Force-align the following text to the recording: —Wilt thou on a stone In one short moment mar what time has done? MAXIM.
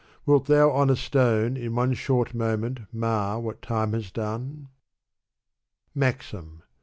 —Wilt 0.25 0.45
thou 0.47 0.71
on 0.71 0.89
a 0.89 0.95
stone 0.95 1.55
In 1.55 1.75
one 1.75 1.93
short 1.93 2.33
moment 2.33 2.91
mar 2.91 3.39
what 3.39 3.61
time 3.61 3.93
has 3.93 4.09
done? 4.09 4.69
MAXIM. 5.93 6.63